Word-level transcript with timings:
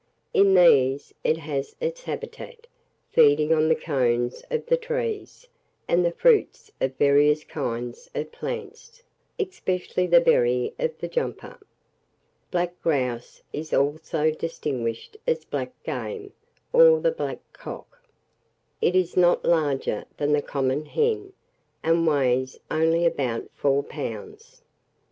In 0.33 0.55
these 0.55 1.13
it 1.23 1.37
has 1.37 1.75
its 1.79 2.01
habitat, 2.05 2.65
feeding 3.11 3.53
on 3.53 3.69
the 3.69 3.75
cones 3.75 4.43
of 4.49 4.65
the 4.65 4.75
trees, 4.75 5.47
and 5.87 6.03
the 6.03 6.11
fruits 6.11 6.71
of 6.81 6.95
various 6.97 7.43
kinds 7.43 8.09
of 8.15 8.31
plants, 8.31 9.03
especially 9.37 10.07
the 10.07 10.19
berry 10.19 10.73
of 10.79 10.97
the 10.97 11.07
jumper. 11.07 11.59
Black 12.49 12.81
grouse 12.81 13.43
is 13.53 13.73
also 13.75 14.31
distinguished 14.31 15.17
as 15.27 15.45
black 15.45 15.71
game, 15.83 16.33
or 16.73 16.99
the 16.99 17.11
black 17.11 17.37
cock. 17.53 18.01
It 18.81 18.95
is 18.95 19.15
not 19.15 19.45
larger 19.45 20.05
than 20.17 20.33
the 20.33 20.41
common 20.41 20.87
hen, 20.87 21.31
and 21.83 22.07
weighs 22.07 22.59
only 22.71 23.05
about 23.05 23.51
four 23.53 23.83
pounds. 23.83 24.63